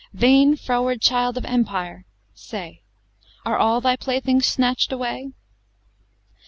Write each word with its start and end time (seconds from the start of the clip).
Vain 0.13 0.55
froward 0.55 0.99
child 0.99 1.37
of 1.37 1.45
empire! 1.45 2.07
say, 2.33 2.81
Are 3.45 3.59
all 3.59 3.81
thy 3.81 3.95
playthings 3.95 4.47
snatched 4.47 4.91
away? 4.91 5.27